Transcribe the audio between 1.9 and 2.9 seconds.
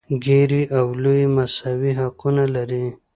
حقونه لري.